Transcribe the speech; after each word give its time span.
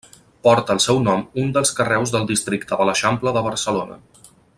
Porta 0.45 0.75
el 0.77 0.79
seu 0.85 1.01
nom 1.07 1.19
un 1.41 1.51
dels 1.57 1.73
carrers 1.79 2.13
del 2.15 2.25
districte 2.31 2.81
de 2.81 2.89
l'Eixample 2.91 3.35
de 3.37 3.45
Barcelona. 3.51 4.01